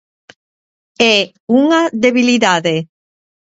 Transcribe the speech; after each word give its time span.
É 1.15 1.17
unha 1.59 1.79
debilidade. 2.05 2.75